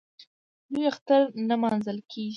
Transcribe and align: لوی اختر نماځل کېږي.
لوی 0.71 0.83
اختر 0.91 1.21
نماځل 1.49 1.97
کېږي. 2.11 2.29